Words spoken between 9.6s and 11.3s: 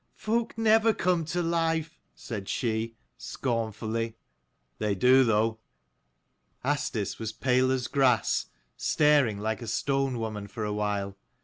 a stone woman for a while.